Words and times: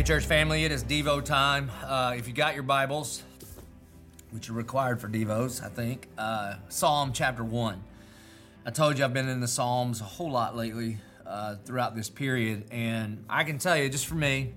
Hey, 0.00 0.04
church 0.04 0.24
family, 0.24 0.64
it 0.64 0.72
is 0.72 0.82
Devo 0.82 1.22
time. 1.22 1.70
Uh, 1.84 2.14
if 2.16 2.26
you 2.26 2.32
got 2.32 2.54
your 2.54 2.62
Bibles, 2.62 3.22
which 4.30 4.48
are 4.48 4.54
required 4.54 4.98
for 4.98 5.10
Devos, 5.10 5.62
I 5.62 5.68
think, 5.68 6.08
uh, 6.16 6.54
Psalm 6.70 7.12
chapter 7.12 7.44
1. 7.44 7.84
I 8.64 8.70
told 8.70 8.98
you 8.98 9.04
I've 9.04 9.12
been 9.12 9.28
in 9.28 9.40
the 9.40 9.46
Psalms 9.46 10.00
a 10.00 10.04
whole 10.04 10.30
lot 10.30 10.56
lately 10.56 10.96
uh, 11.26 11.56
throughout 11.66 11.94
this 11.94 12.08
period, 12.08 12.64
and 12.70 13.26
I 13.28 13.44
can 13.44 13.58
tell 13.58 13.76
you, 13.76 13.90
just 13.90 14.06
for 14.06 14.14
me, 14.14 14.54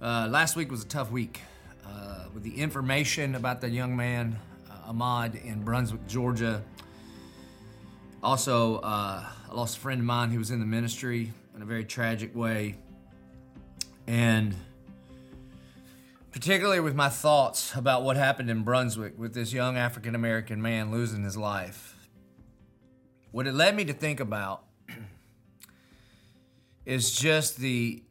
uh, 0.00 0.28
last 0.30 0.56
week 0.56 0.70
was 0.70 0.82
a 0.82 0.88
tough 0.88 1.10
week. 1.10 1.42
Uh, 1.86 2.28
with 2.32 2.42
the 2.42 2.56
information 2.56 3.34
about 3.34 3.60
the 3.60 3.68
young 3.68 3.94
man, 3.94 4.38
uh, 4.70 4.90
Ahmaud, 4.90 5.44
in 5.44 5.62
Brunswick, 5.62 6.06
Georgia. 6.08 6.62
Also, 8.22 8.80
I 8.82 9.26
lost 9.52 9.76
a 9.76 9.80
friend 9.80 10.00
of 10.00 10.06
mine 10.06 10.30
who 10.30 10.38
was 10.38 10.50
in 10.50 10.58
the 10.58 10.64
ministry 10.64 11.34
in 11.54 11.60
a 11.60 11.66
very 11.66 11.84
tragic 11.84 12.34
way. 12.34 12.76
And 14.08 14.56
particularly 16.32 16.80
with 16.80 16.94
my 16.94 17.10
thoughts 17.10 17.74
about 17.76 18.04
what 18.04 18.16
happened 18.16 18.48
in 18.48 18.62
Brunswick 18.62 19.18
with 19.18 19.34
this 19.34 19.52
young 19.52 19.76
African 19.76 20.14
American 20.14 20.62
man 20.62 20.90
losing 20.90 21.22
his 21.22 21.36
life, 21.36 22.08
what 23.32 23.46
it 23.46 23.52
led 23.52 23.76
me 23.76 23.84
to 23.84 23.92
think 23.92 24.18
about 24.18 24.64
is 26.86 27.14
just 27.14 27.58
the 27.58 28.02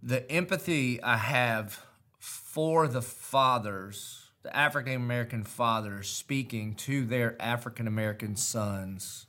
the 0.00 0.30
empathy 0.30 1.02
I 1.02 1.16
have 1.16 1.84
for 2.20 2.86
the 2.86 3.02
fathers, 3.02 4.30
the 4.44 4.56
African 4.56 4.94
American 4.94 5.42
fathers 5.42 6.08
speaking 6.08 6.74
to 6.74 7.04
their 7.04 7.34
African 7.42 7.88
American 7.88 8.36
sons 8.36 9.26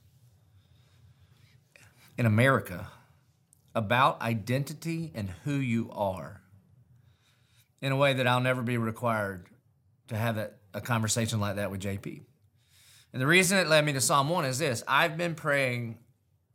in 2.15 2.27
America 2.27 2.89
about 3.75 4.21
identity 4.21 5.11
and 5.13 5.29
who 5.43 5.55
you 5.55 5.91
are 5.91 6.41
in 7.81 7.91
a 7.91 7.95
way 7.95 8.13
that 8.13 8.25
I'll 8.25 8.41
never 8.41 8.63
be 8.63 8.77
required 8.77 9.45
to 10.07 10.15
have 10.15 10.37
a, 10.37 10.51
conversation 10.81 11.39
like 11.39 11.55
that 11.55 11.71
with 11.71 11.81
JP. 11.81 12.21
And 13.13 13.21
the 13.21 13.27
reason 13.27 13.57
it 13.57 13.67
led 13.67 13.85
me 13.85 13.93
to 13.93 14.01
Psalm 14.01 14.27
1 14.27 14.43
is 14.43 14.59
this 14.59 14.83
I've 14.89 15.15
been 15.15 15.33
praying 15.33 15.99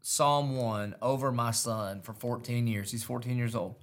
Psalm 0.02 0.56
1 0.56 0.96
over 1.00 1.32
my 1.32 1.50
son 1.50 2.02
for 2.02 2.12
14 2.12 2.66
years. 2.66 2.91
He's 2.91 3.02
14 3.02 3.38
years 3.38 3.54
old. 3.54 3.76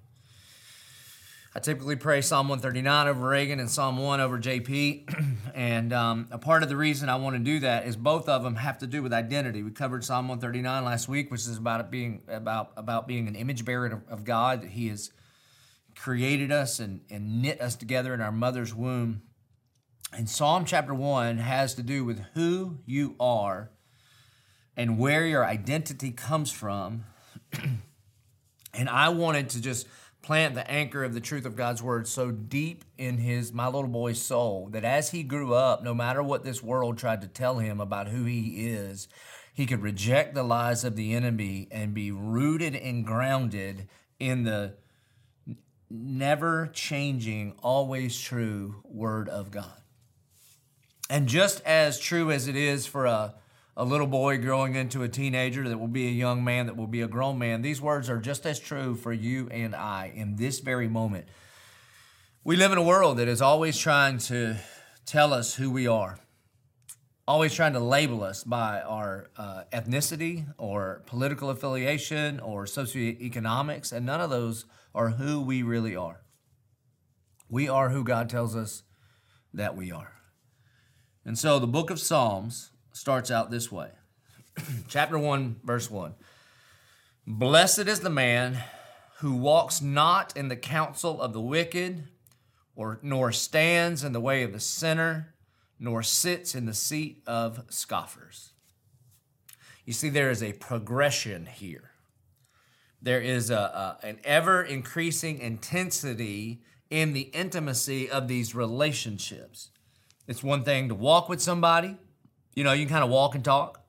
I 1.58 1.60
typically 1.60 1.96
pray 1.96 2.22
Psalm 2.22 2.50
139 2.50 3.08
over 3.08 3.30
Reagan 3.30 3.60
and 3.60 3.68
Psalm 3.68 3.98
1 3.98 4.22
over 4.22 4.38
JP. 4.38 5.34
and 5.56 5.92
um, 5.92 6.28
a 6.30 6.38
part 6.38 6.62
of 6.62 6.70
the 6.70 6.78
reason 6.78 7.10
I 7.10 7.16
want 7.16 7.36
to 7.36 7.40
do 7.40 7.62
that 7.62 7.88
is 7.88 7.96
both 7.96 8.30
of 8.30 8.44
them 8.44 8.58
have 8.58 8.78
to 8.78 8.86
do 8.86 9.02
with 9.02 9.12
identity. 9.12 9.64
We 9.64 9.72
covered 9.72 10.06
Psalm 10.06 10.28
139 10.28 10.86
last 10.86 11.10
week, 11.10 11.32
which 11.32 11.42
is 11.42 11.58
about 11.58 11.90
being 11.90 12.22
about 12.28 12.74
about 12.78 13.08
being 13.08 13.28
an 13.28 13.34
image 13.34 13.66
bearer 13.66 13.88
of, 13.88 14.08
of 14.08 14.24
God. 14.24 14.62
That 14.62 14.70
He 14.70 14.90
has 14.90 15.10
created 15.96 16.52
us 16.52 16.80
and, 16.80 17.02
and 17.10 17.42
knit 17.42 17.60
us 17.60 17.76
together 17.76 18.14
in 18.14 18.22
our 18.22 18.32
mother's 18.32 18.76
womb. 18.76 19.24
And 20.14 20.30
Psalm 20.30 20.64
chapter 20.64 20.94
1 20.94 21.40
has 21.40 21.74
to 21.74 21.82
do 21.82 22.06
with 22.06 22.20
who 22.36 22.78
you 22.86 23.16
are 23.20 23.72
and 24.76 25.00
where 25.00 25.26
your 25.26 25.44
identity 25.44 26.12
comes 26.12 26.52
from. 26.52 27.06
and 28.76 28.90
I 28.90 29.10
wanted 29.10 29.50
to 29.50 29.62
just 29.62 29.88
plant 30.22 30.56
the 30.56 30.70
anchor 30.70 31.04
of 31.04 31.14
the 31.14 31.22
truth 31.22 31.46
of 31.46 31.56
God's 31.56 31.82
word 31.82 32.08
so 32.08 32.32
deep 32.32 32.84
in 32.98 33.18
his 33.18 33.54
my 33.54 33.66
little 33.66 33.88
boy's 33.88 34.22
soul 34.22 34.68
that 34.72 34.84
as 34.84 35.12
he 35.12 35.24
grew 35.24 35.54
up, 35.54 35.84
no 35.84 35.94
matter 35.94 36.22
what 36.22 36.44
this 36.44 36.62
world 36.62 36.98
tried 36.98 37.22
to 37.22 37.28
tell 37.28 37.60
him 37.60 37.80
about 37.80 38.10
who 38.10 38.26
he 38.26 38.68
is, 38.68 39.08
he 39.54 39.66
could 39.66 39.82
reject 39.82 40.36
the 40.36 40.44
lies 40.44 40.84
of 40.84 40.96
the 40.96 41.14
enemy 41.14 41.68
and 41.72 41.94
be 41.94 42.12
rooted 42.12 42.76
and 42.76 43.06
grounded 43.06 43.88
in 44.20 44.44
the 44.44 44.76
never 45.90 46.68
changing, 46.68 47.54
always 47.64 48.20
true 48.20 48.82
word 48.84 49.30
of 49.30 49.52
God. 49.52 49.82
And 51.10 51.28
just 51.28 51.62
as 51.62 52.00
true 52.00 52.32
as 52.32 52.48
it 52.48 52.56
is 52.56 52.86
for 52.86 53.06
a 53.06 53.36
a 53.80 53.86
little 53.86 54.08
boy 54.08 54.40
growing 54.40 54.74
into 54.74 55.04
a 55.04 55.08
teenager 55.08 55.70
that 55.70 55.78
will 55.78 55.88
be 55.88 56.08
a 56.08 56.12
young 56.12 56.44
man 56.44 56.66
that 56.66 56.76
will 56.76 56.88
be 56.88 57.02
a 57.02 57.08
grown 57.08 57.38
man. 57.38 57.62
These 57.62 57.80
words 57.80 58.10
are 58.10 58.18
just 58.18 58.44
as 58.48 58.60
true 58.60 58.96
for 58.96 59.14
you 59.14 59.48
and 59.52 59.76
I 59.76 60.12
in 60.16 60.36
this 60.36 60.60
very 60.60 60.88
moment. 60.88 61.28
We 62.44 62.56
live 62.56 62.72
in 62.72 62.80
a 62.80 62.84
world 62.84 63.18
that 63.18 63.28
is 63.28 63.40
always 63.40 63.78
trying 63.78 64.18
to 64.20 64.56
tell 65.06 65.32
us 65.32 65.54
who 65.54 65.70
we 65.70 65.86
are, 65.86 66.18
always 67.28 67.54
trying 67.54 67.74
to 67.74 67.80
label 67.80 68.24
us 68.24 68.44
by 68.44 68.82
our 68.82 69.30
uh, 69.38 69.66
ethnicity 69.72 70.48
or 70.58 71.04
political 71.06 71.52
affiliation 71.52 72.40
or 72.40 72.66
socioeconomics, 72.66 73.94
and 73.94 74.08
none 74.08 74.22
of 74.22 74.32
those 74.32 74.66
are 74.96 75.10
who 75.10 75.40
we 75.40 75.62
really 75.62 75.96
are. 75.96 76.22
We 77.48 77.70
are 77.70 77.90
who 77.90 78.04
God 78.04 78.28
tells 78.28 78.56
us 78.56 78.82
that 79.54 79.78
we 79.78 79.92
are. 79.92 80.14
And 81.24 81.38
so 81.38 81.60
the 81.60 81.68
book 81.68 81.92
of 81.92 82.00
Psalms 82.00 82.72
starts 82.98 83.30
out 83.32 83.52
this 83.52 83.72
way 83.72 83.90
Chapter 84.88 85.20
1, 85.20 85.58
verse 85.64 85.90
1. 85.90 86.16
Blessed 87.26 87.88
is 87.88 88.00
the 88.00 88.10
man 88.10 88.64
who 89.20 89.36
walks 89.36 89.82
not 89.82 90.36
in 90.36 90.48
the 90.48 90.56
counsel 90.56 91.22
of 91.22 91.34
the 91.34 91.42
wicked, 91.42 92.06
or 92.76 93.00
nor 93.02 93.32
stands 93.32 94.04
in 94.04 94.14
the 94.14 94.22
way 94.22 94.44
of 94.44 94.54
the 94.54 94.60
sinner, 94.60 95.36
nor 95.80 96.02
sits 96.02 96.56
in 96.56 96.66
the 96.66 96.74
seat 96.74 97.22
of 97.28 97.66
scoffers. 97.70 98.52
You 99.86 99.94
see, 99.94 100.10
there 100.10 100.30
is 100.30 100.42
a 100.42 100.54
progression 100.54 101.46
here. 101.46 101.92
There 103.02 103.22
is 103.22 103.50
a, 103.50 103.98
a 104.04 104.06
an 104.06 104.20
ever 104.24 104.64
increasing 104.64 105.40
intensity 105.40 106.62
in 106.90 107.14
the 107.14 107.30
intimacy 107.34 108.10
of 108.10 108.28
these 108.28 108.56
relationships. 108.56 109.70
It's 110.28 110.44
one 110.44 110.64
thing 110.64 110.90
to 110.90 110.96
walk 110.96 111.30
with 111.30 111.42
somebody, 111.42 111.98
you 112.58 112.64
know, 112.64 112.74
you 112.74 112.88
can 112.88 112.94
kind 112.94 113.04
of 113.04 113.12
walk 113.12 113.36
and 113.36 113.46
talk. 113.46 113.86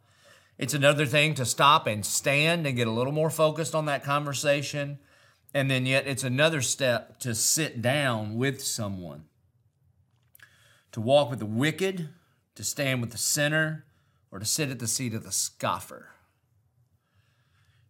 It's 0.59 0.75
another 0.75 1.07
thing 1.07 1.33
to 1.37 1.47
stop 1.47 1.87
and 1.87 2.05
stand 2.05 2.67
and 2.67 2.77
get 2.77 2.87
a 2.87 2.91
little 2.91 3.15
more 3.15 3.31
focused 3.31 3.75
on 3.75 3.87
that 3.87 4.05
conversation. 4.05 4.99
And 5.55 5.71
then, 5.71 5.87
yet, 5.87 6.07
it's 6.07 6.23
another 6.23 6.61
step 6.61 7.19
to 7.21 7.35
sit 7.35 7.81
down 7.81 8.37
with 8.37 8.63
someone. 8.63 9.25
To 10.93 11.01
walk 11.01 11.31
with 11.31 11.39
the 11.39 11.47
wicked, 11.47 12.11
to 12.57 12.63
stand 12.63 13.01
with 13.01 13.11
the 13.11 13.17
sinner, 13.17 13.87
or 14.31 14.39
to 14.39 14.45
sit 14.45 14.69
at 14.69 14.81
the 14.81 14.87
seat 14.87 15.15
of 15.15 15.25
the 15.25 15.33
scoffer. 15.33 16.11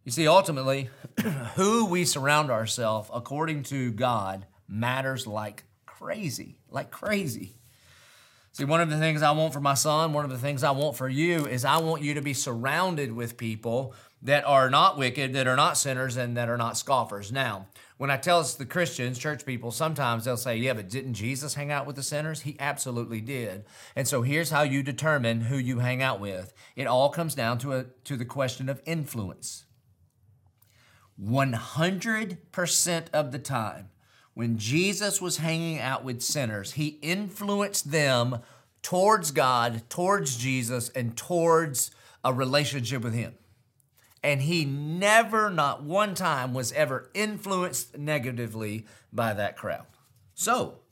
You 0.05 0.13
see, 0.13 0.29
ultimately, 0.29 0.91
who 1.57 1.87
we 1.87 2.05
surround 2.05 2.53
ourselves 2.53 3.11
according 3.13 3.65
to 3.65 3.91
God 3.91 4.47
matters 4.69 5.27
like 5.27 5.65
crazy, 5.87 6.61
like 6.71 6.93
crazy. 6.93 7.57
See, 8.59 8.65
one 8.65 8.81
of 8.81 8.91
the 8.91 8.99
things 8.99 9.23
I 9.23 9.31
want 9.31 9.53
for 9.53 9.61
my 9.61 9.75
son, 9.75 10.13
one 10.13 10.25
of 10.25 10.33
the 10.33 10.37
things 10.37 10.65
I 10.65 10.73
want 10.73 10.97
for 10.97 11.09
you 11.09 11.47
is 11.47 11.65
I 11.65 11.77
want 11.77 12.03
you 12.03 12.15
to 12.15 12.21
be 12.21 12.35
surrounded 12.35 13.13
with 13.13 13.37
people 13.37 13.95
that 14.23 14.45
are 14.45 14.69
not 14.69 14.99
wicked, 14.99 15.33
that 15.35 15.47
are 15.47 15.55
not 15.55 15.79
sinners, 15.79 16.17
and 16.17 16.37
that 16.37 16.49
are 16.49 16.57
not 16.57 16.77
scoffers. 16.77 17.31
Now, 17.31 17.69
when 17.99 18.11
I 18.11 18.17
tell 18.17 18.41
us 18.41 18.55
the 18.55 18.67
Christians, 18.67 19.17
church 19.17 19.47
people, 19.47 19.71
sometimes 19.71 20.25
they'll 20.25 20.37
say, 20.37 20.57
Yeah, 20.57 20.73
but 20.73 20.91
didn't 20.91 21.15
Jesus 21.15 21.55
hang 21.55 21.71
out 21.71 21.87
with 21.87 21.95
the 21.95 22.03
sinners? 22.03 22.41
He 22.41 22.57
absolutely 22.59 23.21
did. 23.21 23.65
And 23.95 24.09
so 24.09 24.23
here's 24.23 24.51
how 24.51 24.63
you 24.63 24.83
determine 24.83 25.43
who 25.43 25.57
you 25.57 25.79
hang 25.79 26.03
out 26.03 26.19
with 26.19 26.53
it 26.75 26.89
all 26.89 27.11
comes 27.11 27.37
down 27.37 27.59
to, 27.59 27.75
a, 27.75 27.85
to 28.07 28.17
the 28.17 28.25
question 28.25 28.69
of 28.69 28.83
influence. 28.85 29.67
100% 31.23 33.05
of 33.13 33.31
the 33.31 33.39
time, 33.39 33.91
when 34.39 34.57
Jesus 34.57 35.21
was 35.21 35.39
hanging 35.39 35.81
out 35.81 36.05
with 36.05 36.23
sinners, 36.23 36.75
he 36.75 37.01
influenced 37.03 37.91
them 37.91 38.39
towards 38.83 39.33
God, 39.33 39.83
towards 39.91 40.37
Jesus, 40.37 40.91
and 40.91 41.17
towards 41.17 41.91
a 42.23 42.33
relationship 42.33 43.03
with 43.03 43.15
him. 43.15 43.35
And 44.23 44.43
he 44.43 44.65
never, 44.65 45.51
not 45.51 45.83
one 45.83 46.15
time, 46.15 46.55
was 46.55 46.71
ever 46.71 47.11
influenced 47.15 47.99
negatively 47.99 48.87
by 49.13 49.35
that 49.35 49.57
crowd. 49.57 49.87
So, 50.35 50.83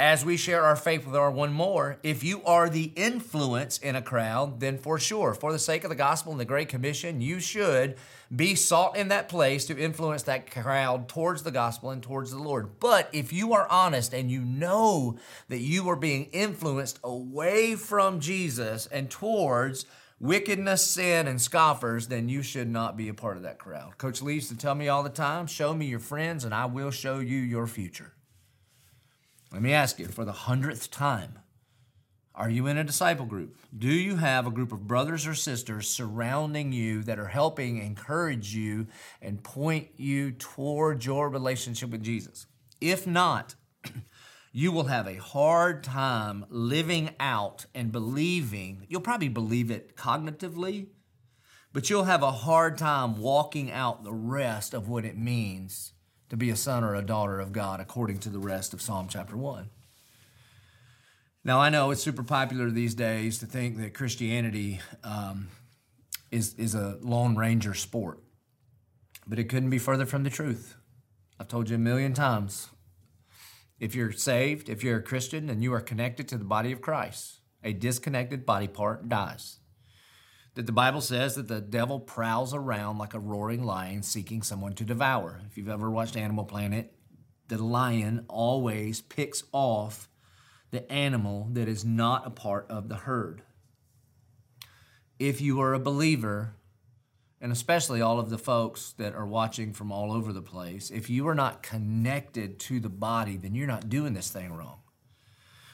as 0.00 0.24
we 0.24 0.38
share 0.38 0.64
our 0.64 0.76
faith 0.76 1.04
with 1.04 1.14
our 1.14 1.30
one 1.30 1.52
more, 1.52 1.98
if 2.02 2.24
you 2.24 2.42
are 2.44 2.70
the 2.70 2.90
influence 2.96 3.76
in 3.76 3.94
a 3.94 4.00
crowd, 4.00 4.58
then 4.58 4.78
for 4.78 4.98
sure, 4.98 5.34
for 5.34 5.52
the 5.52 5.58
sake 5.58 5.84
of 5.84 5.90
the 5.90 5.94
gospel 5.94 6.32
and 6.32 6.40
the 6.40 6.46
Great 6.46 6.70
Commission, 6.70 7.20
you 7.20 7.38
should 7.38 7.96
be 8.34 8.54
sought 8.54 8.96
in 8.96 9.08
that 9.08 9.28
place 9.28 9.66
to 9.66 9.78
influence 9.78 10.22
that 10.22 10.50
crowd 10.50 11.06
towards 11.06 11.42
the 11.42 11.50
gospel 11.50 11.90
and 11.90 12.02
towards 12.02 12.30
the 12.30 12.38
Lord. 12.38 12.80
But 12.80 13.10
if 13.12 13.30
you 13.30 13.52
are 13.52 13.70
honest 13.70 14.14
and 14.14 14.30
you 14.30 14.40
know 14.40 15.18
that 15.50 15.60
you 15.60 15.86
are 15.90 15.96
being 15.96 16.30
influenced 16.32 16.98
away 17.04 17.74
from 17.74 18.20
Jesus 18.20 18.86
and 18.86 19.10
towards 19.10 19.84
wickedness, 20.18 20.82
sin, 20.82 21.28
and 21.28 21.38
scoffers, 21.38 22.06
then 22.06 22.30
you 22.30 22.40
should 22.40 22.70
not 22.70 22.96
be 22.96 23.10
a 23.10 23.14
part 23.14 23.36
of 23.36 23.42
that 23.42 23.58
crowd. 23.58 23.98
Coach 23.98 24.22
Lee 24.22 24.36
used 24.36 24.48
to 24.48 24.56
tell 24.56 24.74
me 24.74 24.88
all 24.88 25.02
the 25.02 25.10
time 25.10 25.46
show 25.46 25.74
me 25.74 25.84
your 25.84 25.98
friends, 25.98 26.46
and 26.46 26.54
I 26.54 26.64
will 26.64 26.90
show 26.90 27.18
you 27.18 27.36
your 27.36 27.66
future. 27.66 28.14
Let 29.52 29.62
me 29.62 29.72
ask 29.72 29.98
you 29.98 30.06
for 30.06 30.24
the 30.24 30.32
hundredth 30.32 30.92
time 30.92 31.40
Are 32.36 32.48
you 32.48 32.68
in 32.68 32.78
a 32.78 32.84
disciple 32.84 33.26
group? 33.26 33.56
Do 33.76 33.88
you 33.88 34.16
have 34.16 34.46
a 34.46 34.50
group 34.50 34.70
of 34.70 34.86
brothers 34.86 35.26
or 35.26 35.34
sisters 35.34 35.90
surrounding 35.90 36.72
you 36.72 37.02
that 37.02 37.18
are 37.18 37.26
helping 37.26 37.78
encourage 37.78 38.54
you 38.54 38.86
and 39.20 39.42
point 39.42 39.88
you 39.96 40.30
toward 40.30 41.04
your 41.04 41.28
relationship 41.28 41.90
with 41.90 42.04
Jesus? 42.04 42.46
If 42.80 43.08
not, 43.08 43.56
you 44.52 44.70
will 44.70 44.84
have 44.84 45.08
a 45.08 45.16
hard 45.16 45.82
time 45.82 46.46
living 46.48 47.10
out 47.18 47.66
and 47.74 47.90
believing. 47.90 48.86
You'll 48.88 49.00
probably 49.00 49.28
believe 49.28 49.72
it 49.72 49.96
cognitively, 49.96 50.86
but 51.72 51.90
you'll 51.90 52.04
have 52.04 52.22
a 52.22 52.30
hard 52.30 52.78
time 52.78 53.18
walking 53.18 53.72
out 53.72 54.04
the 54.04 54.14
rest 54.14 54.74
of 54.74 54.88
what 54.88 55.04
it 55.04 55.18
means 55.18 55.92
to 56.30 56.36
be 56.36 56.50
a 56.50 56.56
son 56.56 56.82
or 56.82 56.94
a 56.94 57.02
daughter 57.02 57.38
of 57.38 57.52
God 57.52 57.80
according 57.80 58.18
to 58.20 58.30
the 58.30 58.38
rest 58.38 58.72
of 58.72 58.80
Psalm 58.80 59.08
chapter 59.08 59.36
1. 59.36 59.68
Now, 61.42 61.60
I 61.60 61.70
know 61.70 61.90
it's 61.90 62.02
super 62.02 62.22
popular 62.22 62.70
these 62.70 62.94
days 62.94 63.38
to 63.38 63.46
think 63.46 63.78
that 63.78 63.94
Christianity 63.94 64.80
um, 65.02 65.48
is, 66.30 66.54
is 66.54 66.74
a 66.74 66.98
Lone 67.00 67.34
Ranger 67.34 67.74
sport, 67.74 68.22
but 69.26 69.38
it 69.38 69.44
couldn't 69.44 69.70
be 69.70 69.78
further 69.78 70.06
from 70.06 70.22
the 70.22 70.30
truth. 70.30 70.76
I've 71.38 71.48
told 71.48 71.68
you 71.68 71.76
a 71.76 71.78
million 71.78 72.12
times. 72.12 72.68
If 73.78 73.94
you're 73.94 74.12
saved, 74.12 74.68
if 74.68 74.84
you're 74.84 74.98
a 74.98 75.02
Christian, 75.02 75.48
and 75.48 75.62
you 75.62 75.72
are 75.72 75.80
connected 75.80 76.28
to 76.28 76.36
the 76.36 76.44
body 76.44 76.70
of 76.70 76.82
Christ, 76.82 77.40
a 77.64 77.72
disconnected 77.72 78.44
body 78.44 78.68
part 78.68 79.08
dies. 79.08 79.59
That 80.54 80.66
the 80.66 80.72
Bible 80.72 81.00
says 81.00 81.36
that 81.36 81.48
the 81.48 81.60
devil 81.60 82.00
prowls 82.00 82.52
around 82.52 82.98
like 82.98 83.14
a 83.14 83.20
roaring 83.20 83.62
lion 83.62 84.02
seeking 84.02 84.42
someone 84.42 84.72
to 84.74 84.84
devour. 84.84 85.40
If 85.46 85.56
you've 85.56 85.68
ever 85.68 85.90
watched 85.90 86.16
Animal 86.16 86.44
Planet, 86.44 86.92
the 87.48 87.62
lion 87.62 88.24
always 88.28 89.00
picks 89.00 89.44
off 89.52 90.08
the 90.70 90.90
animal 90.90 91.48
that 91.52 91.68
is 91.68 91.84
not 91.84 92.26
a 92.26 92.30
part 92.30 92.66
of 92.68 92.88
the 92.88 92.96
herd. 92.96 93.42
If 95.18 95.40
you 95.40 95.60
are 95.60 95.74
a 95.74 95.80
believer, 95.80 96.54
and 97.40 97.52
especially 97.52 98.00
all 98.00 98.18
of 98.18 98.30
the 98.30 98.38
folks 98.38 98.92
that 98.98 99.14
are 99.14 99.26
watching 99.26 99.72
from 99.72 99.90
all 99.90 100.12
over 100.12 100.32
the 100.32 100.42
place, 100.42 100.90
if 100.90 101.08
you 101.08 101.26
are 101.28 101.34
not 101.34 101.62
connected 101.62 102.58
to 102.60 102.80
the 102.80 102.88
body, 102.88 103.36
then 103.36 103.54
you're 103.54 103.66
not 103.66 103.88
doing 103.88 104.14
this 104.14 104.30
thing 104.30 104.52
wrong. 104.52 104.80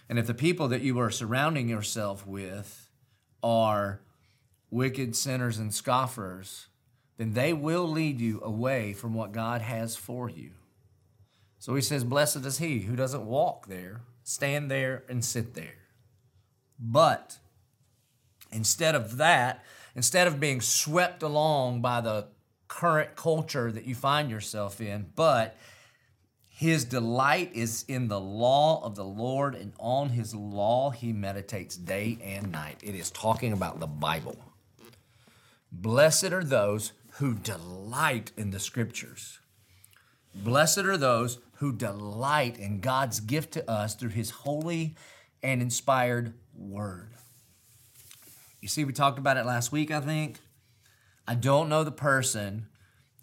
And 0.08 0.18
if 0.18 0.26
the 0.26 0.34
people 0.34 0.68
that 0.68 0.82
you 0.82 0.98
are 0.98 1.10
surrounding 1.10 1.68
yourself 1.68 2.26
with 2.26 2.88
are 3.42 4.02
wicked 4.76 5.16
sinners 5.16 5.56
and 5.56 5.72
scoffers, 5.72 6.66
then 7.16 7.32
they 7.32 7.54
will 7.54 7.88
lead 7.88 8.20
you 8.20 8.38
away 8.42 8.92
from 8.92 9.14
what 9.14 9.32
God 9.32 9.62
has 9.62 9.96
for 9.96 10.28
you. 10.28 10.50
So 11.58 11.74
he 11.74 11.80
says, 11.80 12.04
Blessed 12.04 12.44
is 12.44 12.58
he 12.58 12.80
who 12.80 12.94
doesn't 12.94 13.24
walk 13.24 13.68
there, 13.68 14.02
stand 14.22 14.70
there, 14.70 15.02
and 15.08 15.24
sit 15.24 15.54
there. 15.54 15.78
But 16.78 17.38
instead 18.52 18.94
of 18.94 19.16
that, 19.16 19.64
instead 19.94 20.26
of 20.26 20.38
being 20.38 20.60
swept 20.60 21.22
along 21.22 21.80
by 21.80 22.02
the 22.02 22.28
current 22.68 23.16
culture 23.16 23.72
that 23.72 23.86
you 23.86 23.94
find 23.94 24.30
yourself 24.30 24.82
in, 24.82 25.06
but 25.16 25.56
his 26.48 26.84
delight 26.84 27.50
is 27.54 27.86
in 27.88 28.08
the 28.08 28.20
law 28.20 28.84
of 28.84 28.94
the 28.94 29.04
Lord, 29.04 29.54
and 29.54 29.72
on 29.80 30.10
his 30.10 30.34
law 30.34 30.90
he 30.90 31.14
meditates 31.14 31.78
day 31.78 32.18
and 32.22 32.52
night. 32.52 32.78
It 32.82 32.94
is 32.94 33.10
talking 33.10 33.54
about 33.54 33.80
the 33.80 33.86
Bible. 33.86 34.36
Blessed 35.78 36.32
are 36.32 36.42
those 36.42 36.92
who 37.18 37.34
delight 37.34 38.32
in 38.38 38.50
the 38.50 38.58
scriptures. 38.58 39.40
Blessed 40.34 40.78
are 40.78 40.96
those 40.96 41.38
who 41.56 41.70
delight 41.70 42.58
in 42.58 42.80
God's 42.80 43.20
gift 43.20 43.52
to 43.52 43.70
us 43.70 43.94
through 43.94 44.10
his 44.10 44.30
holy 44.30 44.96
and 45.42 45.60
inspired 45.60 46.32
word. 46.54 47.10
You 48.62 48.68
see, 48.68 48.86
we 48.86 48.94
talked 48.94 49.18
about 49.18 49.36
it 49.36 49.44
last 49.44 49.70
week, 49.70 49.90
I 49.90 50.00
think. 50.00 50.40
I 51.28 51.34
don't 51.34 51.68
know 51.68 51.84
the 51.84 51.92
person 51.92 52.68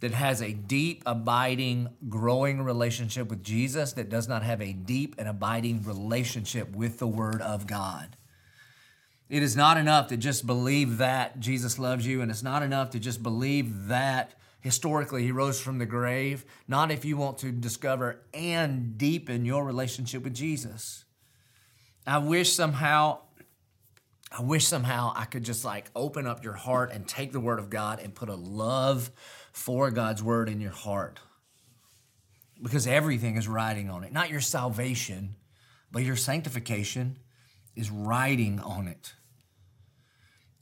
that 0.01 0.11
has 0.11 0.39
a 0.39 0.53
deep, 0.53 1.01
abiding, 1.07 1.89
growing 2.07 2.61
relationship 2.61 3.29
with 3.29 3.44
Jesus 3.44 3.94
that 3.94 4.09
does 4.09 4.27
not 4.27 4.44
have 4.44 4.61
a 4.61 4.73
deep 4.73 5.15
and 5.17 5.27
abiding 5.27 5.81
relationship 5.83 6.75
with 6.75 6.99
the 6.99 7.07
Word 7.07 7.41
of 7.41 7.65
God. 7.65 8.15
It 9.29 9.41
is 9.41 9.55
not 9.55 9.77
enough 9.77 10.07
to 10.07 10.17
just 10.17 10.45
believe 10.45 10.97
that 10.97 11.39
Jesus 11.39 11.79
loves 11.79 12.05
you, 12.05 12.21
and 12.21 12.29
it's 12.29 12.43
not 12.43 12.61
enough 12.61 12.91
to 12.91 12.99
just 12.99 13.23
believe 13.23 13.87
that 13.87 14.35
historically 14.61 15.23
he 15.23 15.31
rose 15.31 15.59
from 15.59 15.77
the 15.77 15.85
grave. 15.85 16.45
Not 16.67 16.91
if 16.91 17.03
you 17.03 17.17
want 17.17 17.39
to 17.39 17.51
discover 17.51 18.21
and 18.33 18.97
deepen 18.97 19.45
your 19.45 19.65
relationship 19.65 20.23
with 20.23 20.33
Jesus. 20.33 21.05
I 22.05 22.17
wish 22.17 22.51
somehow 22.53 23.19
I 24.35 24.41
wish 24.41 24.65
somehow 24.65 25.13
I 25.15 25.25
could 25.25 25.43
just 25.43 25.63
like 25.63 25.91
open 25.95 26.25
up 26.25 26.43
your 26.43 26.53
heart 26.53 26.91
and 26.91 27.07
take 27.07 27.31
the 27.31 27.39
word 27.39 27.59
of 27.59 27.69
God 27.69 27.99
and 27.99 28.15
put 28.15 28.29
a 28.29 28.35
love 28.35 29.11
for 29.51 29.91
God's 29.91 30.23
word 30.23 30.49
in 30.49 30.59
your 30.59 30.71
heart. 30.71 31.19
Because 32.61 32.87
everything 32.87 33.37
is 33.37 33.47
riding 33.47 33.91
on 33.91 34.03
it. 34.03 34.11
Not 34.11 34.31
your 34.31 34.41
salvation, 34.41 35.35
but 35.91 36.03
your 36.03 36.15
sanctification 36.15 37.19
is 37.75 37.89
riding 37.89 38.59
on 38.59 38.87
it. 38.87 39.13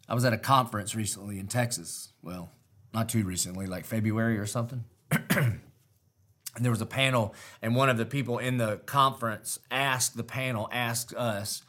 I 0.08 0.14
was 0.14 0.26
at 0.26 0.34
a 0.34 0.38
conference 0.38 0.96
recently 0.96 1.40
in 1.40 1.48
Texas. 1.48 2.10
Well, 2.22 2.52
not 2.94 3.10
too 3.10 3.24
recently, 3.24 3.66
like 3.66 3.86
February 3.86 4.38
or 4.38 4.46
something. 4.46 4.84
and 5.12 5.62
there 6.60 6.72
was 6.72 6.82
a 6.82 6.86
panel, 6.86 7.34
and 7.62 7.76
one 7.76 7.90
of 7.90 7.98
the 7.98 8.06
people 8.06 8.38
in 8.38 8.58
the 8.58 8.78
conference 8.86 9.60
asked 9.70 10.18
the 10.18 10.24
panel, 10.24 10.68
asked 10.72 11.14
us, 11.14 11.64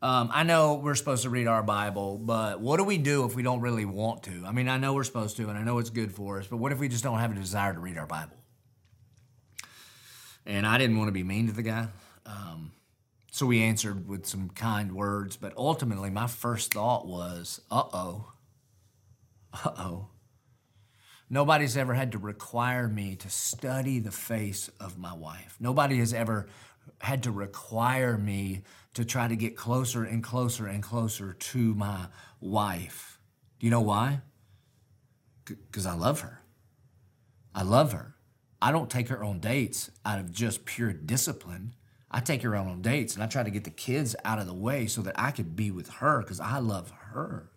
um, 0.00 0.30
I 0.32 0.44
know 0.44 0.74
we're 0.74 0.94
supposed 0.94 1.24
to 1.24 1.30
read 1.30 1.48
our 1.48 1.62
Bible, 1.62 2.18
but 2.18 2.60
what 2.60 2.76
do 2.76 2.84
we 2.84 2.98
do 2.98 3.24
if 3.24 3.34
we 3.34 3.42
don't 3.42 3.60
really 3.60 3.84
want 3.84 4.22
to? 4.24 4.44
I 4.46 4.52
mean, 4.52 4.68
I 4.68 4.78
know 4.78 4.94
we're 4.94 5.04
supposed 5.04 5.36
to, 5.38 5.48
and 5.48 5.58
I 5.58 5.64
know 5.64 5.78
it's 5.78 5.90
good 5.90 6.12
for 6.12 6.38
us, 6.38 6.46
but 6.46 6.58
what 6.58 6.70
if 6.70 6.78
we 6.78 6.88
just 6.88 7.02
don't 7.02 7.18
have 7.18 7.32
a 7.32 7.34
desire 7.34 7.74
to 7.74 7.80
read 7.80 7.98
our 7.98 8.06
Bible? 8.06 8.36
And 10.46 10.66
I 10.66 10.78
didn't 10.78 10.98
want 10.98 11.08
to 11.08 11.12
be 11.12 11.24
mean 11.24 11.48
to 11.48 11.52
the 11.52 11.62
guy. 11.62 11.88
Um, 12.26 12.72
so 13.30 13.46
we 13.46 13.62
answered 13.62 14.08
with 14.08 14.26
some 14.26 14.50
kind 14.50 14.92
words, 14.92 15.36
but 15.36 15.52
ultimately, 15.56 16.10
my 16.10 16.26
first 16.26 16.72
thought 16.72 17.06
was, 17.06 17.60
uh 17.70 17.84
oh, 17.92 18.32
uh 19.52 19.70
oh. 19.76 20.08
Nobody's 21.30 21.76
ever 21.76 21.92
had 21.92 22.12
to 22.12 22.18
require 22.18 22.88
me 22.88 23.14
to 23.16 23.28
study 23.28 23.98
the 23.98 24.10
face 24.10 24.70
of 24.80 24.98
my 24.98 25.12
wife. 25.12 25.56
Nobody 25.60 25.98
has 25.98 26.14
ever 26.14 26.48
had 27.00 27.22
to 27.24 27.30
require 27.30 28.16
me 28.16 28.62
to 28.94 29.04
try 29.04 29.28
to 29.28 29.36
get 29.36 29.56
closer 29.56 30.04
and 30.04 30.22
closer 30.22 30.66
and 30.66 30.82
closer 30.82 31.34
to 31.34 31.74
my 31.74 32.06
wife. 32.40 33.20
Do 33.60 33.66
you 33.66 33.70
know 33.70 33.82
why? 33.82 34.22
Because 35.44 35.84
I 35.84 35.94
love 35.94 36.20
her. 36.20 36.42
I 37.54 37.62
love 37.62 37.92
her. 37.92 38.14
I 38.60 38.72
don't 38.72 38.90
take 38.90 39.08
her 39.08 39.22
on 39.22 39.38
dates 39.38 39.90
out 40.04 40.18
of 40.18 40.32
just 40.32 40.64
pure 40.64 40.92
discipline. 40.92 41.74
I 42.10 42.20
take 42.20 42.42
her 42.42 42.56
out 42.56 42.66
on 42.66 42.80
dates 42.80 43.14
and 43.14 43.22
I 43.22 43.26
try 43.26 43.42
to 43.42 43.50
get 43.50 43.64
the 43.64 43.70
kids 43.70 44.16
out 44.24 44.38
of 44.38 44.46
the 44.46 44.54
way 44.54 44.86
so 44.86 45.02
that 45.02 45.18
I 45.18 45.30
could 45.30 45.54
be 45.54 45.70
with 45.70 45.88
her 45.88 46.20
because 46.20 46.40
I 46.40 46.58
love 46.58 46.90
her. 46.90 47.50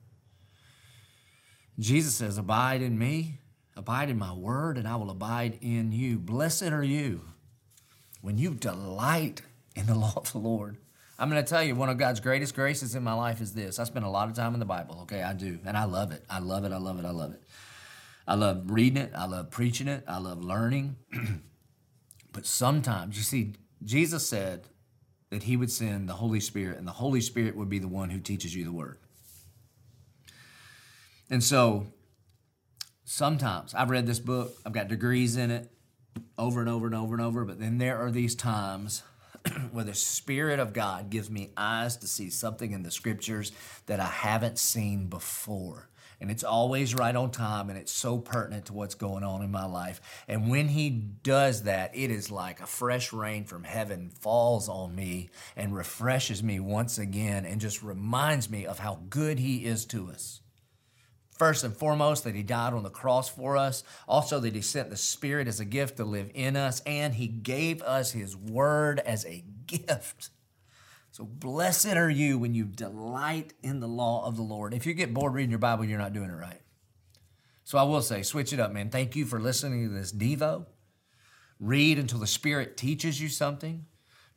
Jesus 1.79 2.15
says, 2.15 2.37
Abide 2.37 2.81
in 2.81 2.97
me, 2.97 3.39
abide 3.75 4.09
in 4.09 4.19
my 4.19 4.33
word, 4.33 4.77
and 4.77 4.87
I 4.87 4.97
will 4.97 5.09
abide 5.09 5.57
in 5.61 5.91
you. 5.91 6.19
Blessed 6.19 6.63
are 6.63 6.83
you 6.83 7.21
when 8.21 8.37
you 8.37 8.53
delight 8.53 9.41
in 9.75 9.85
the 9.85 9.95
law 9.99 10.13
of 10.15 10.31
the 10.31 10.37
Lord. 10.37 10.77
I'm 11.17 11.29
going 11.29 11.43
to 11.43 11.47
tell 11.47 11.63
you, 11.63 11.75
one 11.75 11.89
of 11.89 11.99
God's 11.99 12.19
greatest 12.19 12.55
graces 12.55 12.95
in 12.95 13.03
my 13.03 13.13
life 13.13 13.41
is 13.41 13.53
this. 13.53 13.77
I 13.77 13.83
spend 13.83 14.05
a 14.05 14.09
lot 14.09 14.27
of 14.27 14.35
time 14.35 14.55
in 14.55 14.59
the 14.59 14.65
Bible, 14.65 15.01
okay? 15.03 15.21
I 15.21 15.33
do. 15.33 15.59
And 15.65 15.77
I 15.77 15.83
love 15.83 16.11
it. 16.11 16.25
I 16.27 16.39
love 16.39 16.65
it. 16.65 16.71
I 16.71 16.77
love 16.77 16.97
it. 16.97 17.05
I 17.05 17.11
love 17.11 17.33
it. 17.33 17.43
I 18.27 18.33
love 18.33 18.63
reading 18.71 18.97
it. 18.97 19.11
I 19.15 19.27
love 19.27 19.51
preaching 19.51 19.87
it. 19.87 20.03
I 20.07 20.17
love 20.17 20.43
learning. 20.43 20.95
but 22.33 22.47
sometimes, 22.47 23.17
you 23.17 23.23
see, 23.23 23.53
Jesus 23.83 24.27
said 24.27 24.67
that 25.29 25.43
he 25.43 25.57
would 25.57 25.71
send 25.71 26.07
the 26.07 26.13
Holy 26.13 26.39
Spirit, 26.39 26.77
and 26.77 26.87
the 26.87 26.91
Holy 26.91 27.21
Spirit 27.21 27.55
would 27.55 27.69
be 27.69 27.79
the 27.79 27.87
one 27.87 28.09
who 28.09 28.19
teaches 28.19 28.55
you 28.55 28.63
the 28.63 28.71
word. 28.71 28.97
And 31.29 31.43
so 31.43 31.87
sometimes 33.05 33.73
I've 33.73 33.89
read 33.89 34.05
this 34.05 34.19
book, 34.19 34.53
I've 34.65 34.73
got 34.73 34.89
degrees 34.89 35.37
in 35.37 35.49
it 35.49 35.71
over 36.37 36.59
and 36.59 36.69
over 36.69 36.85
and 36.85 36.95
over 36.95 37.13
and 37.13 37.23
over, 37.23 37.45
but 37.45 37.59
then 37.59 37.77
there 37.77 37.97
are 37.97 38.11
these 38.11 38.35
times 38.35 39.03
where 39.71 39.85
the 39.85 39.93
Spirit 39.93 40.59
of 40.59 40.73
God 40.73 41.09
gives 41.09 41.29
me 41.29 41.51
eyes 41.55 41.97
to 41.97 42.07
see 42.07 42.29
something 42.29 42.73
in 42.73 42.83
the 42.83 42.91
scriptures 42.91 43.51
that 43.85 43.99
I 43.99 44.07
haven't 44.07 44.59
seen 44.59 45.07
before. 45.07 45.87
And 46.21 46.29
it's 46.29 46.43
always 46.43 46.93
right 46.93 47.15
on 47.15 47.31
time 47.31 47.69
and 47.69 47.79
it's 47.79 47.91
so 47.91 48.19
pertinent 48.19 48.67
to 48.67 48.73
what's 48.73 48.93
going 48.93 49.23
on 49.23 49.41
in 49.41 49.51
my 49.51 49.65
life. 49.65 49.99
And 50.27 50.51
when 50.51 50.67
He 50.67 50.91
does 50.91 51.63
that, 51.63 51.95
it 51.95 52.11
is 52.11 52.29
like 52.29 52.61
a 52.61 52.67
fresh 52.67 53.11
rain 53.11 53.43
from 53.43 53.63
heaven 53.63 54.11
falls 54.11 54.69
on 54.69 54.95
me 54.95 55.31
and 55.55 55.75
refreshes 55.75 56.43
me 56.43 56.59
once 56.59 56.99
again 56.99 57.45
and 57.45 57.59
just 57.59 57.81
reminds 57.81 58.51
me 58.51 58.67
of 58.67 58.77
how 58.77 58.99
good 59.09 59.39
He 59.39 59.65
is 59.65 59.85
to 59.87 60.09
us. 60.11 60.41
First 61.31 61.63
and 61.63 61.75
foremost, 61.75 62.23
that 62.25 62.35
He 62.35 62.43
died 62.43 62.73
on 62.73 62.83
the 62.83 62.91
cross 62.91 63.27
for 63.27 63.57
us. 63.57 63.83
Also, 64.07 64.39
that 64.41 64.53
He 64.53 64.61
sent 64.61 64.91
the 64.91 64.97
Spirit 64.97 65.47
as 65.47 65.59
a 65.59 65.65
gift 65.65 65.97
to 65.97 66.05
live 66.05 66.29
in 66.35 66.55
us. 66.55 66.81
And 66.85 67.15
He 67.15 67.25
gave 67.25 67.81
us 67.81 68.11
His 68.11 68.37
Word 68.37 68.99
as 68.99 69.25
a 69.25 69.43
gift. 69.65 70.29
So 71.11 71.25
blessed 71.25 71.93
are 71.97 72.09
you 72.09 72.37
when 72.39 72.55
you 72.55 72.63
delight 72.63 73.53
in 73.61 73.81
the 73.81 73.87
law 73.87 74.25
of 74.25 74.37
the 74.37 74.43
Lord. 74.43 74.73
If 74.73 74.85
you 74.85 74.93
get 74.93 75.13
bored 75.13 75.33
reading 75.33 75.49
your 75.49 75.59
Bible, 75.59 75.83
you're 75.83 75.99
not 75.99 76.13
doing 76.13 76.29
it 76.29 76.35
right. 76.35 76.61
So 77.65 77.77
I 77.77 77.83
will 77.83 78.01
say, 78.01 78.23
switch 78.23 78.53
it 78.53 78.59
up, 78.59 78.71
man. 78.71 78.89
Thank 78.89 79.15
you 79.15 79.25
for 79.25 79.39
listening 79.39 79.87
to 79.87 79.93
this 79.93 80.13
Devo. 80.13 80.65
Read 81.59 81.99
until 81.99 82.19
the 82.19 82.27
Spirit 82.27 82.77
teaches 82.77 83.21
you 83.21 83.27
something. 83.27 83.85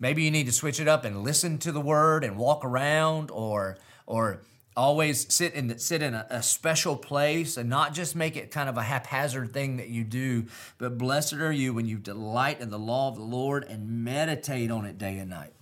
Maybe 0.00 0.24
you 0.24 0.32
need 0.32 0.46
to 0.46 0.52
switch 0.52 0.80
it 0.80 0.88
up 0.88 1.04
and 1.04 1.22
listen 1.22 1.58
to 1.58 1.70
the 1.70 1.80
word 1.80 2.24
and 2.24 2.36
walk 2.36 2.64
around 2.64 3.30
or 3.30 3.78
or 4.06 4.42
always 4.76 5.32
sit 5.32 5.54
in 5.54 5.78
sit 5.78 6.02
in 6.02 6.14
a, 6.14 6.26
a, 6.28 6.42
special 6.42 6.96
place 6.96 7.56
and 7.56 7.70
not 7.70 7.94
just 7.94 8.16
make 8.16 8.36
it 8.36 8.50
kind 8.50 8.68
of 8.68 8.76
a 8.76 8.82
haphazard 8.82 9.52
thing 9.52 9.76
that 9.76 9.88
you 9.88 10.02
do 10.02 10.44
but 10.78 10.98
blessed 10.98 11.34
are 11.34 11.52
you 11.52 11.72
when 11.72 11.86
you 11.86 11.96
delight 11.96 12.60
in 12.60 12.70
the 12.70 12.78
law 12.78 13.08
of 13.08 13.14
the 13.14 13.22
lord 13.22 13.62
and 13.62 14.04
meditate 14.04 14.72
on 14.72 14.84
it 14.84 14.98
day 14.98 15.16
and 15.18 15.30
night 15.30 15.52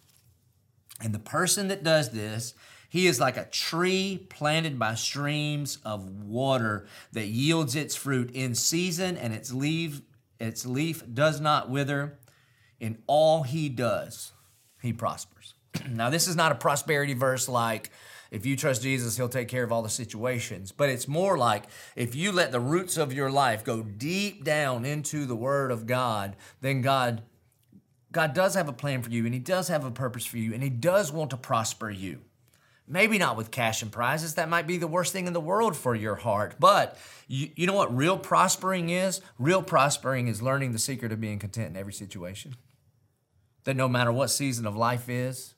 and 1.03 1.15
the 1.15 1.19
person 1.19 1.69
that 1.69 1.83
does 1.83 2.11
this 2.11 2.55
he 2.89 3.07
is 3.07 3.19
like 3.19 3.39
a 3.39 3.47
tree 3.47 4.27
planted 4.29 4.79
by 4.79 4.95
streams 4.95 5.79
of 5.85 6.09
water 6.25 6.87
that 7.13 7.27
yields 7.27 7.75
its 7.75 7.95
fruit 7.95 8.31
in 8.33 8.55
season 8.55 9.17
and 9.17 9.35
its 9.35 9.53
leaf 9.53 10.01
its 10.39 10.65
leaf 10.65 11.03
does 11.13 11.41
not 11.41 11.69
wither 11.69 12.19
in 12.81 12.99
all 13.07 13.43
he 13.43 13.69
does 13.69 14.33
he 14.81 14.93
prospers 14.93 15.55
now 15.91 16.09
this 16.09 16.29
is 16.29 16.37
not 16.37 16.53
a 16.53 16.57
prosperity 16.57 17.15
verse 17.15 17.49
like 17.49 17.91
if 18.33 18.47
you 18.47 18.57
trust 18.57 18.81
Jesus, 18.81 19.19
He'll 19.19 19.29
take 19.29 19.49
care 19.49 19.63
of 19.63 19.71
all 19.71 19.83
the 19.83 19.91
situations. 19.91 20.73
But 20.73 20.89
it's 20.89 21.07
more 21.07 21.37
like 21.37 21.65
if 21.95 22.15
you 22.15 22.33
let 22.33 22.51
the 22.51 22.61
roots 22.61 22.97
of 22.97 23.13
your 23.13 23.31
life 23.31 23.63
go 23.63 23.83
deep 23.83 24.43
down 24.43 24.87
into 24.87 25.27
the 25.27 25.37
Word 25.37 25.71
of 25.71 25.87
God, 25.87 26.35
then 26.63 26.81
God, 26.81 27.23
God 28.13 28.35
does 28.35 28.55
have 28.55 28.69
a 28.69 28.73
plan 28.73 29.03
for 29.03 29.11
you, 29.11 29.25
and 29.25 29.35
He 29.35 29.41
does 29.41 29.69
have 29.69 29.85
a 29.85 29.91
purpose 29.91 30.25
for 30.25 30.39
you, 30.39 30.53
and 30.55 30.63
He 30.63 30.71
does 30.71 31.11
want 31.11 31.31
to 31.31 31.37
prosper 31.37 31.91
you. 31.91 32.21
Maybe 32.87 33.17
not 33.17 33.37
with 33.37 33.51
cash 33.51 33.81
and 33.81 33.91
prizes. 33.91 34.35
That 34.35 34.49
might 34.49 34.67
be 34.67 34.77
the 34.77 34.87
worst 34.87 35.13
thing 35.13 35.27
in 35.27 35.33
the 35.33 35.41
world 35.41 35.77
for 35.77 35.95
your 35.95 36.17
heart. 36.17 36.57
But 36.59 36.99
you, 37.27 37.49
you 37.55 37.67
know 37.67 37.75
what 37.75 37.97
real 37.97 38.19
prospering 38.19 38.91
is? 38.91 39.21
Real 39.39 39.63
prospering 39.63 40.29
is 40.29 40.43
learning 40.43 40.73
the 40.73 40.79
secret 40.79 41.13
of 41.13 41.21
being 41.21 41.39
content 41.39 41.71
in 41.71 41.77
every 41.77 41.93
situation. 41.93 42.57
That 43.65 43.77
no 43.77 43.89
matter 43.89 44.13
what 44.13 44.29
season 44.29 44.67
of 44.67 44.77
life 44.77 45.09
is, 45.09 45.55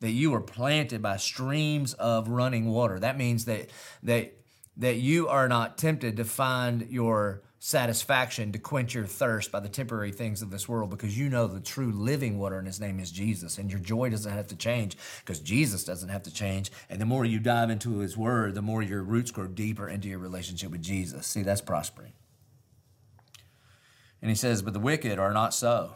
that 0.00 0.10
you 0.10 0.34
are 0.34 0.40
planted 0.40 1.00
by 1.00 1.16
streams 1.16 1.94
of 1.94 2.28
running 2.28 2.66
water. 2.66 2.98
That 2.98 3.16
means 3.16 3.44
that 3.46 3.70
that 4.02 4.34
that 4.76 4.96
you 4.96 5.28
are 5.28 5.48
not 5.48 5.78
tempted 5.78 6.16
to 6.16 6.24
find 6.24 6.88
your 6.90 7.42
satisfaction 7.64 8.52
to 8.52 8.58
quench 8.58 8.92
your 8.92 9.06
thirst 9.06 9.50
by 9.50 9.58
the 9.58 9.70
temporary 9.70 10.12
things 10.12 10.42
of 10.42 10.50
this 10.50 10.68
world 10.68 10.90
because 10.90 11.16
you 11.16 11.30
know 11.30 11.46
the 11.46 11.58
true 11.58 11.90
living 11.90 12.38
water 12.38 12.58
in 12.58 12.66
his 12.66 12.78
name 12.78 13.00
is 13.00 13.10
Jesus 13.10 13.56
and 13.56 13.70
your 13.70 13.80
joy 13.80 14.10
doesn't 14.10 14.30
have 14.30 14.48
to 14.48 14.54
change 14.54 14.98
because 15.20 15.40
Jesus 15.40 15.82
doesn't 15.82 16.10
have 16.10 16.22
to 16.24 16.30
change. 16.30 16.70
And 16.90 17.00
the 17.00 17.06
more 17.06 17.24
you 17.24 17.38
dive 17.38 17.70
into 17.70 18.00
his 18.00 18.18
word 18.18 18.54
the 18.54 18.60
more 18.60 18.82
your 18.82 19.02
roots 19.02 19.30
grow 19.30 19.46
deeper 19.46 19.88
into 19.88 20.08
your 20.08 20.18
relationship 20.18 20.72
with 20.72 20.82
Jesus. 20.82 21.26
See 21.26 21.40
that's 21.40 21.62
prospering. 21.62 22.12
And 24.20 24.30
he 24.30 24.36
says 24.36 24.60
but 24.60 24.74
the 24.74 24.78
wicked 24.78 25.18
are 25.18 25.32
not 25.32 25.54
so 25.54 25.92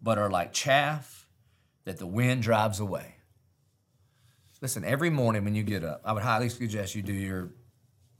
but 0.00 0.16
are 0.16 0.30
like 0.30 0.54
chaff 0.54 1.26
that 1.84 1.98
the 1.98 2.06
wind 2.06 2.42
drives 2.42 2.80
away. 2.80 3.16
Listen, 4.62 4.86
every 4.86 5.10
morning 5.10 5.44
when 5.44 5.54
you 5.54 5.64
get 5.64 5.84
up, 5.84 6.00
I 6.02 6.14
would 6.14 6.22
highly 6.22 6.48
suggest 6.48 6.94
you 6.94 7.02
do 7.02 7.12
your 7.12 7.50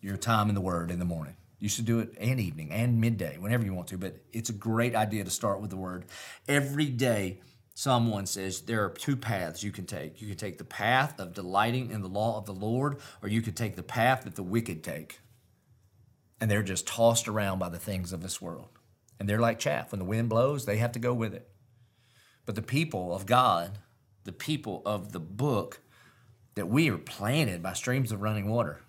your 0.02 0.18
time 0.18 0.50
in 0.50 0.54
the 0.54 0.60
Word 0.60 0.90
in 0.90 0.98
the 0.98 1.06
morning. 1.06 1.36
You 1.58 1.68
should 1.68 1.84
do 1.84 2.00
it 2.00 2.14
and 2.18 2.40
evening 2.40 2.73
and 2.73 3.00
midday, 3.00 3.38
whenever 3.38 3.64
you 3.64 3.73
want 3.73 3.88
to. 3.88 3.99
But 3.99 4.16
it's 4.32 4.50
a 4.50 4.54
great 4.54 4.94
idea 4.94 5.25
to 5.25 5.30
start 5.30 5.61
with 5.61 5.70
the 5.70 5.76
Word. 5.76 6.04
Every 6.49 6.87
day, 6.87 7.40
someone 7.75 8.26
says 8.26 8.62
there 8.62 8.84
are 8.84 8.90
two 8.90 9.16
paths 9.16 9.62
you 9.62 9.73
can 9.73 9.87
take. 9.87 10.20
You 10.20 10.28
can 10.28 10.37
take 10.37 10.58
the 10.58 10.64
path 10.64 11.18
of 11.18 11.34
delighting 11.34 11.90
in 11.90 12.02
the 12.02 12.08
law 12.08 12.38
of 12.38 12.46
the 12.46 12.54
Lord, 12.54 12.99
or 13.23 13.28
you 13.28 13.42
could 13.42 13.56
take 13.56 13.76
the 13.76 13.82
path 13.82 14.25
that 14.25 14.37
the 14.37 14.42
wicked 14.42 14.84
take. 14.84 15.20
And 16.40 16.50
they're 16.50 16.62
just 16.62 16.87
tossed 16.87 17.28
around 17.28 17.58
by 17.58 17.68
the 17.68 17.78
things 17.78 18.12
of 18.12 18.23
this 18.23 18.40
world. 18.40 18.68
And 19.18 19.28
they're 19.28 19.40
like 19.40 19.58
chaff. 19.58 19.92
When 19.92 20.00
the 20.00 20.04
wind 20.04 20.28
blows, 20.28 20.66
they 20.66 20.76
have 20.78 20.92
to 20.92 20.99
go 20.99 21.14
with 21.14 21.34
it. 21.34 21.49
But 22.46 22.56
the 22.56 22.62
people 22.62 23.14
of 23.14 23.26
God, 23.26 23.78
the 24.25 24.32
people 24.32 24.82
of 24.84 25.12
the 25.12 25.20
book, 25.20 25.80
that 26.54 26.68
we 26.68 26.90
are 26.90 26.99
planted 26.99 27.62
by 27.62 27.73
streams 27.73 28.12
of 28.12 28.23
running 28.23 28.49
water, 28.49 28.80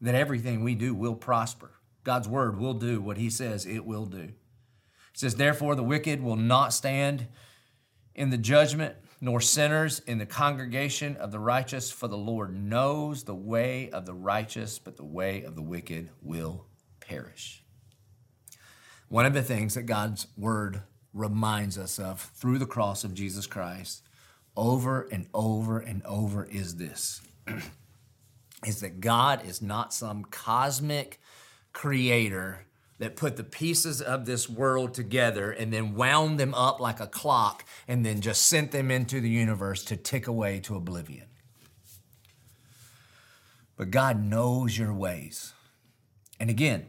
that 0.00 0.14
everything 0.14 0.62
we 0.62 0.74
do 0.74 0.94
will 0.94 1.14
prosper. 1.14 1.72
God's 2.02 2.28
word 2.28 2.58
will 2.58 2.74
do 2.74 3.00
what 3.00 3.16
he 3.16 3.30
says 3.30 3.66
it 3.66 3.84
will 3.84 4.06
do. 4.06 4.32
It 5.14 5.18
says, 5.18 5.36
Therefore, 5.36 5.74
the 5.74 5.82
wicked 5.82 6.22
will 6.22 6.36
not 6.36 6.72
stand 6.72 7.26
in 8.14 8.30
the 8.30 8.38
judgment, 8.38 8.96
nor 9.20 9.40
sinners 9.40 10.00
in 10.00 10.18
the 10.18 10.26
congregation 10.26 11.16
of 11.16 11.32
the 11.32 11.38
righteous, 11.38 11.90
for 11.90 12.08
the 12.08 12.16
Lord 12.16 12.54
knows 12.54 13.24
the 13.24 13.34
way 13.34 13.90
of 13.90 14.06
the 14.06 14.14
righteous, 14.14 14.78
but 14.78 14.96
the 14.96 15.04
way 15.04 15.42
of 15.42 15.56
the 15.56 15.62
wicked 15.62 16.10
will 16.20 16.66
perish. 17.00 17.64
One 19.08 19.26
of 19.26 19.34
the 19.34 19.42
things 19.42 19.74
that 19.74 19.82
God's 19.82 20.26
word 20.36 20.82
reminds 21.12 21.78
us 21.78 21.98
of 21.98 22.20
through 22.20 22.58
the 22.58 22.66
cross 22.66 23.04
of 23.04 23.14
Jesus 23.14 23.46
Christ 23.46 24.02
over 24.56 25.02
and 25.02 25.26
over 25.32 25.78
and 25.78 26.02
over 26.04 26.44
is 26.44 26.76
this 26.76 27.20
is 28.64 28.80
that 28.80 29.00
God 29.00 29.44
is 29.46 29.62
not 29.62 29.94
some 29.94 30.24
cosmic 30.24 31.20
creator 31.72 32.66
that 32.98 33.16
put 33.16 33.36
the 33.36 33.44
pieces 33.44 34.00
of 34.00 34.24
this 34.24 34.48
world 34.48 34.94
together 34.94 35.50
and 35.50 35.72
then 35.72 35.94
wound 35.94 36.38
them 36.38 36.54
up 36.54 36.80
like 36.80 37.00
a 37.00 37.06
clock 37.06 37.64
and 37.88 38.04
then 38.04 38.20
just 38.20 38.46
sent 38.46 38.70
them 38.70 38.90
into 38.90 39.20
the 39.20 39.28
universe 39.28 39.84
to 39.84 39.96
tick 39.96 40.26
away 40.26 40.60
to 40.60 40.76
oblivion. 40.76 41.26
But 43.76 43.90
God 43.90 44.22
knows 44.22 44.78
your 44.78 44.94
ways. 44.94 45.52
And 46.38 46.50
again, 46.50 46.86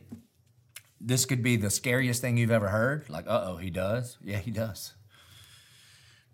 this 1.02 1.26
could 1.26 1.44
be 1.44 1.56
the 1.56 1.70
scariest 1.70 2.22
thing 2.22 2.38
you've 2.38 2.52
ever 2.52 2.70
heard. 2.70 3.10
Like, 3.10 3.28
uh 3.28 3.44
oh, 3.48 3.58
he 3.58 3.70
does? 3.70 4.18
Yeah, 4.24 4.38
he 4.38 4.52
does. 4.52 4.95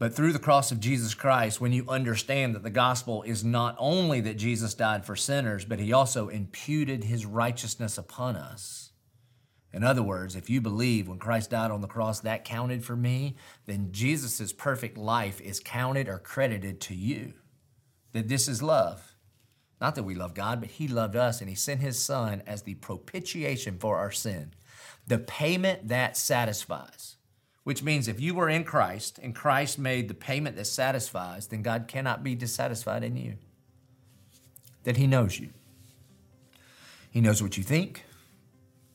But 0.01 0.15
through 0.15 0.34
the 0.34 0.39
cross 0.39 0.72
of 0.72 0.79
Jesus 0.79 1.13
Christ, 1.13 1.62
when 1.62 1.74
you 1.74 1.86
understand 1.88 2.55
that 2.55 2.63
the 2.63 2.72
gospel 2.72 3.22
is 3.22 3.46
not 3.46 3.75
only 3.77 4.20
that 4.22 4.36
Jesus 4.36 4.74
died 4.74 5.05
for 5.05 5.15
sinners, 5.15 5.63
but 5.63 5.77
he 5.77 5.93
also 5.93 6.27
imputed 6.27 7.03
his 7.03 7.24
righteousness 7.24 8.00
upon 8.00 8.36
us. 8.36 8.93
In 9.72 9.84
other 9.84 10.01
words, 10.01 10.36
if 10.36 10.50
you 10.50 10.60
believe 10.60 11.08
when 11.08 11.20
Christ 11.20 11.51
died 11.51 11.70
on 11.70 11.81
the 11.81 11.88
cross, 11.88 12.20
that 12.22 12.43
counted 12.43 12.84
for 12.84 12.96
me, 12.96 13.36
then 13.67 13.91
Jesus' 13.91 14.51
perfect 14.51 14.98
life 14.98 15.39
is 15.39 15.60
counted 15.60 16.10
or 16.10 16.17
credited 16.17 16.81
to 16.81 16.96
you. 16.96 17.34
That 18.13 18.27
this 18.27 18.48
is 18.48 18.63
love. 18.63 19.13
Not 19.79 19.93
that 19.93 20.01
we 20.01 20.15
love 20.15 20.34
God, 20.34 20.62
but 20.62 20.72
he 20.72 20.88
loved 20.88 21.15
us 21.15 21.41
and 21.41 21.48
he 21.48 21.55
sent 21.55 21.79
his 21.79 22.03
son 22.03 22.41
as 22.48 22.63
the 22.63 22.74
propitiation 22.74 23.77
for 23.77 23.98
our 23.98 24.10
sin, 24.10 24.55
the 25.05 25.20
payment 25.20 25.89
that 25.89 26.17
satisfies 26.17 27.17
which 27.63 27.84
means 27.84 28.08
if 28.08 28.20
you 28.20 28.34
were 28.34 28.50
in 28.50 28.63
Christ 28.63 29.20
and 29.22 29.36
Christ 29.36 29.77
made 29.77 30.08
the 30.08 30.13
payment 30.13 30.56
that 30.56 30.65
satisfies, 30.65 31.48
then 31.48 31.62
God 31.62 31.88
cannot 31.88 32.24
be 32.24 32.36
dissatisfied 32.36 33.03
in 33.03 33.15
you. 33.15 33.36
That 34.84 34.98
He 34.98 35.08
knows 35.08 35.39
you. 35.39 35.50
He 37.12 37.22
knows 37.22 37.44
what 37.44 37.58
you 37.58 37.63
think. 37.63 38.06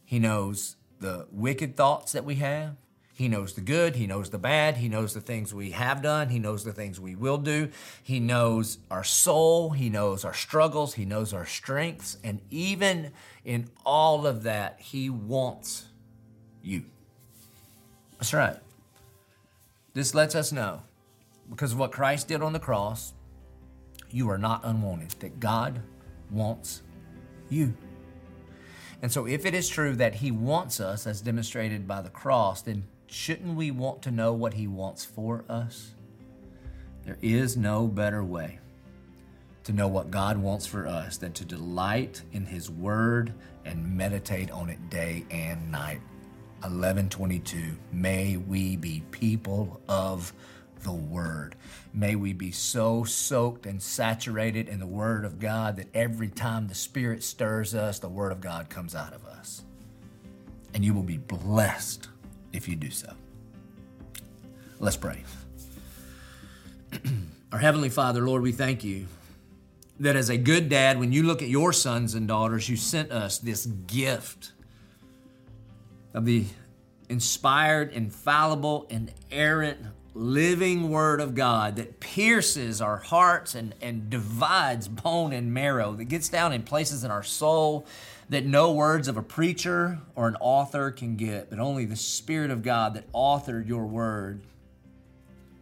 He 0.05 0.19
knows 0.19 0.77
the 1.01 1.27
wicked 1.31 1.77
thoughts 1.77 2.13
that 2.13 2.25
we 2.25 2.37
have. 2.37 2.77
He 3.17 3.29
knows 3.29 3.55
the 3.55 3.63
good. 3.63 3.97
He 3.97 4.07
knows 4.07 4.29
the 4.29 4.39
bad. 4.39 4.77
He 4.77 4.91
knows 4.91 5.15
the 5.15 5.23
things 5.23 5.55
we 5.55 5.71
have 5.71 6.03
done. 6.03 6.29
He 6.29 6.39
knows 6.39 6.65
the 6.65 6.73
things 6.73 7.01
we 7.01 7.15
will 7.15 7.39
do. 7.39 7.71
He 8.03 8.21
knows 8.21 8.77
our 8.91 9.05
soul. 9.05 9.71
He 9.71 9.89
knows 9.89 10.23
our 10.23 10.35
struggles. 10.35 10.95
He 10.95 11.07
knows 11.07 11.33
our 11.33 11.47
strengths. 11.47 12.19
And 12.23 12.43
even 12.51 13.13
in 13.43 13.71
all 13.87 14.27
of 14.27 14.43
that, 14.43 14.81
He 14.81 15.09
wants 15.09 15.87
you. 16.63 16.85
That's 18.19 18.33
right. 18.33 18.57
This 19.95 20.15
lets 20.15 20.35
us 20.35 20.53
know, 20.53 20.83
because 21.49 21.73
of 21.73 21.79
what 21.79 21.93
Christ 21.93 22.29
did 22.29 22.43
on 22.43 22.53
the 22.53 22.59
cross, 22.59 23.15
you 24.11 24.31
are 24.31 24.39
not 24.39 24.61
unwanted, 24.65 25.11
that 25.21 25.41
God 25.41 25.81
wants 26.31 26.83
you. 27.49 27.75
And 29.03 29.13
so, 29.13 29.27
if 29.27 29.45
it 29.45 29.55
is 29.55 29.69
true 29.69 29.95
that 29.97 30.17
He 30.17 30.31
wants 30.31 30.81
us, 30.81 31.07
as 31.07 31.21
demonstrated 31.21 31.87
by 31.87 32.01
the 32.03 32.11
cross, 32.11 32.63
then 32.63 32.85
shouldn't 33.07 33.55
we 33.55 33.71
want 33.71 34.03
to 34.03 34.11
know 34.11 34.33
what 34.33 34.55
He 34.55 34.67
wants 34.67 35.05
for 35.05 35.45
us? 35.49 35.93
There 37.05 37.19
is 37.23 37.57
no 37.57 37.87
better 37.87 38.25
way 38.25 38.59
to 39.65 39.73
know 39.73 39.89
what 39.89 40.11
God 40.11 40.39
wants 40.39 40.67
for 40.67 40.87
us 40.87 41.17
than 41.17 41.33
to 41.35 41.45
delight 41.45 42.23
in 42.33 42.47
His 42.47 42.71
Word 42.71 43.33
and 43.65 43.97
meditate 43.97 44.51
on 44.51 44.71
it 44.71 44.91
day 44.91 45.25
and 45.31 45.71
night. 45.71 46.01
11:22 46.67 47.77
May 47.93 48.37
we 48.37 48.77
be 48.77 49.03
people 49.11 49.81
of 49.89 50.33
the 50.83 50.93
word. 50.93 51.57
May 51.93 52.15
we 52.15 52.33
be 52.33 52.51
so 52.51 53.05
soaked 53.05 53.67
and 53.67 53.83
saturated 53.83 54.69
in 54.69 54.79
the 54.79 54.87
word 54.87 55.25
of 55.25 55.41
God 55.41 55.77
that 55.77 55.89
every 55.95 56.29
time 56.29 56.69
the 56.69 56.75
spirit 56.75 57.23
stirs 57.23 57.75
us 57.75 57.99
the 57.99 58.09
word 58.09 58.33
of 58.33 58.41
God 58.41 58.69
comes 58.69 58.95
out 58.95 59.13
of 59.13 59.25
us. 59.25 59.63
And 60.75 60.85
you 60.85 60.93
will 60.93 61.03
be 61.03 61.19
blessed 61.19 62.09
if 62.53 62.69
you 62.69 62.77
do 62.77 62.91
so. 62.91 63.13
Let's 64.79 64.97
pray. 64.97 65.25
Our 67.53 67.59
Heavenly 67.59 67.89
Father, 67.89 68.27
Lord, 68.27 68.43
we 68.43 68.53
thank 68.53 68.85
you 68.85 69.07
that 70.01 70.17
as 70.17 70.29
a 70.29 70.37
good 70.37 70.69
dad, 70.69 70.99
when 70.99 71.13
you 71.13 71.23
look 71.23 71.41
at 71.41 71.49
your 71.49 71.73
sons 71.73 72.15
and 72.15 72.29
daughters, 72.29 72.69
you 72.69 72.77
sent 72.77 73.11
us 73.11 73.39
this 73.39 73.67
gift 73.67 74.53
of 76.17 76.25
the 76.25 76.47
inspired, 77.11 77.93
infallible, 77.93 78.89
inerrant, 78.89 79.79
living 80.15 80.89
Word 80.91 81.21
of 81.21 81.35
God 81.35 81.77
that 81.77 82.01
pierces 82.01 82.81
our 82.81 82.97
hearts 82.97 83.55
and, 83.55 83.75
and 83.83 84.09
divides 84.09 84.89
bone 84.89 85.35
and 85.35 85.53
marrow, 85.53 85.93
that 85.93 86.07
gets 86.07 86.31
down 86.31 86.55
in 86.55 86.63
places 86.63 87.05
in 87.05 87.11
our 87.11 87.23
soul 87.23 87.87
that 88.31 88.47
no 88.47 88.73
words 88.73 89.09
of 89.09 89.19
a 89.19 89.23
preacher 89.23 89.99
or 90.15 90.27
an 90.27 90.37
author 90.41 90.91
can 90.91 91.17
get, 91.17 91.51
but 91.51 91.59
only 91.59 91.85
the 91.85 91.97
Spirit 91.97 92.51
of 92.51 92.63
God 92.63 92.95
that 92.95 93.13
authored 93.13 93.69
your 93.69 93.85
Word 93.85 94.41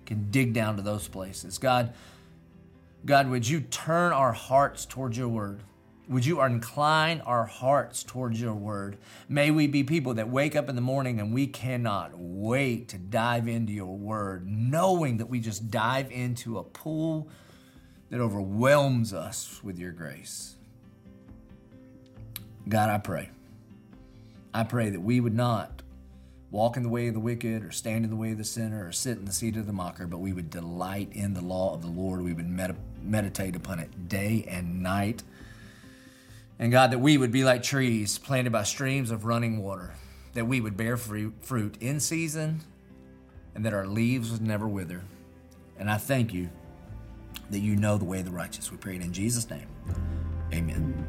can 0.06 0.30
dig 0.30 0.52
down 0.52 0.76
to 0.76 0.82
those 0.82 1.08
places. 1.08 1.58
God, 1.58 1.92
God, 3.04 3.28
would 3.28 3.46
you 3.46 3.60
turn 3.60 4.12
our 4.12 4.32
hearts 4.32 4.86
towards 4.86 5.18
your 5.18 5.28
word? 5.28 5.60
Would 6.08 6.26
you 6.26 6.42
incline 6.42 7.22
our 7.22 7.46
hearts 7.46 8.02
towards 8.02 8.38
your 8.38 8.52
word? 8.52 8.98
May 9.28 9.50
we 9.50 9.66
be 9.66 9.84
people 9.84 10.14
that 10.14 10.28
wake 10.28 10.54
up 10.54 10.68
in 10.68 10.74
the 10.74 10.82
morning 10.82 11.18
and 11.18 11.32
we 11.32 11.46
cannot 11.46 12.12
wait 12.14 12.88
to 12.88 12.98
dive 12.98 13.48
into 13.48 13.72
your 13.72 13.96
word, 13.96 14.46
knowing 14.46 15.16
that 15.16 15.26
we 15.26 15.40
just 15.40 15.70
dive 15.70 16.12
into 16.12 16.58
a 16.58 16.62
pool 16.62 17.28
that 18.10 18.20
overwhelms 18.20 19.14
us 19.14 19.60
with 19.64 19.78
your 19.78 19.92
grace. 19.92 20.56
God, 22.68 22.90
I 22.90 22.98
pray. 22.98 23.30
I 24.52 24.64
pray 24.64 24.90
that 24.90 25.00
we 25.00 25.20
would 25.20 25.34
not 25.34 25.82
walk 26.50 26.76
in 26.76 26.82
the 26.82 26.88
way 26.88 27.08
of 27.08 27.14
the 27.14 27.20
wicked 27.20 27.64
or 27.64 27.72
stand 27.72 28.04
in 28.04 28.10
the 28.10 28.16
way 28.16 28.32
of 28.32 28.38
the 28.38 28.44
sinner 28.44 28.86
or 28.86 28.92
sit 28.92 29.18
in 29.18 29.24
the 29.24 29.32
seat 29.32 29.56
of 29.56 29.66
the 29.66 29.72
mocker, 29.72 30.06
but 30.06 30.18
we 30.18 30.32
would 30.32 30.50
delight 30.50 31.08
in 31.12 31.34
the 31.34 31.40
law 31.40 31.74
of 31.74 31.82
the 31.82 31.88
Lord. 31.88 32.22
We 32.22 32.32
would 32.34 32.48
med- 32.48 32.76
meditate 33.02 33.56
upon 33.56 33.80
it 33.80 34.08
day 34.08 34.46
and 34.48 34.82
night. 34.82 35.22
And 36.58 36.70
God, 36.70 36.92
that 36.92 37.00
we 37.00 37.18
would 37.18 37.32
be 37.32 37.44
like 37.44 37.62
trees 37.62 38.18
planted 38.18 38.52
by 38.52 38.62
streams 38.62 39.10
of 39.10 39.24
running 39.24 39.62
water, 39.62 39.94
that 40.34 40.46
we 40.46 40.60
would 40.60 40.76
bear 40.76 40.96
fruit 40.96 41.76
in 41.80 42.00
season 42.00 42.60
and 43.54 43.64
that 43.64 43.74
our 43.74 43.86
leaves 43.86 44.30
would 44.30 44.42
never 44.42 44.68
wither. 44.68 45.02
And 45.78 45.90
I 45.90 45.96
thank 45.96 46.32
you 46.32 46.50
that 47.50 47.58
you 47.58 47.76
know 47.76 47.98
the 47.98 48.04
way 48.04 48.20
of 48.20 48.24
the 48.24 48.30
righteous. 48.30 48.70
We 48.70 48.76
pray 48.76 48.96
it 48.96 49.02
in 49.02 49.12
Jesus' 49.12 49.48
name. 49.50 49.66
Amen. 50.52 51.06